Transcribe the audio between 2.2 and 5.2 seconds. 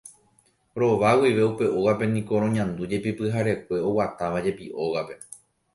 roñandújepi pyharekue oguatávajepi ógape.